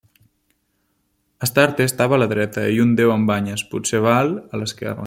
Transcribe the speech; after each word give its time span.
Astarte 1.47 1.85
estava 1.91 2.17
a 2.17 2.19
la 2.23 2.29
dreta, 2.33 2.65
i 2.77 2.81
un 2.87 2.97
déu 3.03 3.13
amb 3.19 3.31
banyes, 3.35 3.65
potser 3.75 4.05
Baal, 4.09 4.37
a 4.57 4.63
l'esquerra. 4.65 4.99